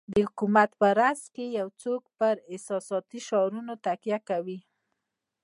[0.13, 4.59] د حکومت په راس کې یو څوک پر احساساتي شعارونو تکیه کوي.